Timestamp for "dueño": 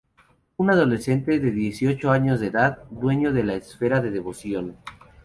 2.89-3.31